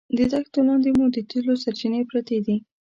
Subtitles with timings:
[0.17, 2.55] د دښتو لاندې مو د تېلو سرچینې پرتې دي.